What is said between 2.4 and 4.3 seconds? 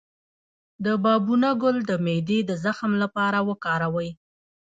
د زخم لپاره وکاروئ